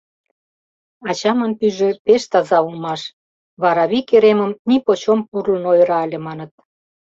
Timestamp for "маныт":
6.27-6.51